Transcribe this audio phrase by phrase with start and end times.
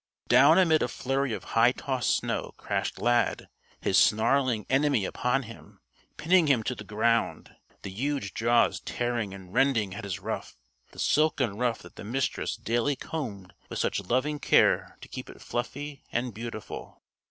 [0.27, 3.49] Down amid a flurry of high tossed snow, crashed Lad,
[3.81, 5.79] his snarling enemy upon him,
[6.17, 10.57] pinning him to the ground, the huge jaws tearing and rending at his ruff
[10.89, 15.39] the silken ruff that the Mistress daily combed with such loving care to keep it
[15.39, 17.03] fluffy and beautiful.